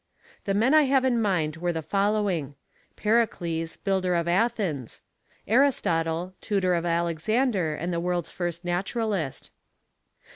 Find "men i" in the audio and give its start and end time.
0.55-0.85